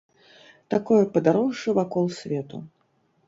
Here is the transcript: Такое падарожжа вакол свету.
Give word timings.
Такое 0.73 1.01
падарожжа 1.17 1.75
вакол 1.81 2.05
свету. 2.21 2.57